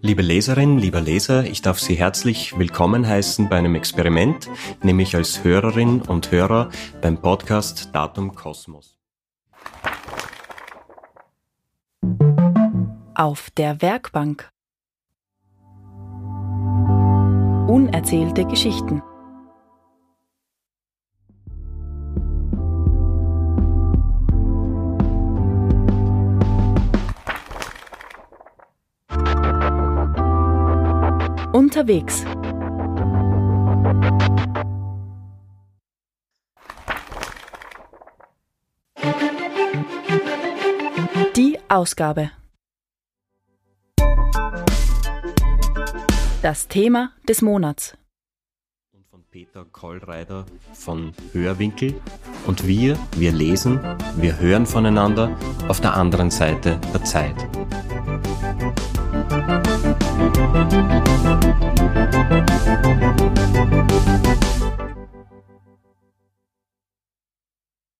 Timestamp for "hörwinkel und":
51.32-52.68